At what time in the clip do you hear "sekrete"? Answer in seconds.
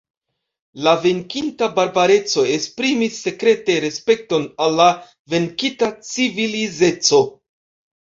3.27-3.77